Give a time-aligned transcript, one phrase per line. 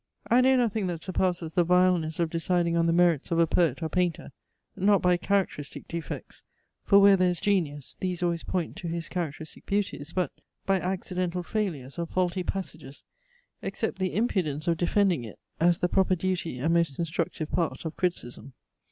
[0.31, 3.83] I know nothing that surpasses the vileness of deciding on the merits of a poet
[3.83, 4.31] or painter,
[4.75, 6.41] (not by characteristic defects;
[6.83, 10.31] for where there is genius, these always point to his characteristic beauties; but)
[10.65, 13.03] by accidental failures or faulty passages;
[13.61, 17.95] except the impudence of defending it, as the proper duty, and most instructive part, of
[17.95, 18.53] criticism.